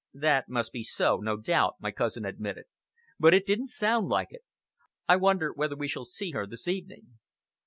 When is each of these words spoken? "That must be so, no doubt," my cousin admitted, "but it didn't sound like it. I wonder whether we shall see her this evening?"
"That 0.15 0.49
must 0.49 0.71
be 0.71 0.81
so, 0.81 1.17
no 1.17 1.37
doubt," 1.37 1.75
my 1.79 1.91
cousin 1.91 2.25
admitted, 2.25 2.63
"but 3.19 3.35
it 3.35 3.45
didn't 3.45 3.67
sound 3.67 4.07
like 4.07 4.29
it. 4.31 4.41
I 5.07 5.15
wonder 5.15 5.53
whether 5.53 5.75
we 5.75 5.87
shall 5.87 6.05
see 6.05 6.31
her 6.31 6.47
this 6.47 6.67
evening?" 6.67 7.19